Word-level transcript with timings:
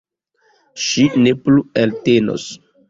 Ŝi 0.85 1.05
ne 1.27 1.37
plu 1.45 1.67
eltenos. 1.85 2.53